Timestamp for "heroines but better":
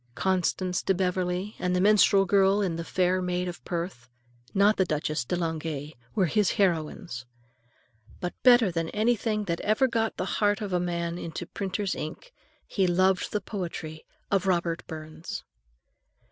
6.53-8.71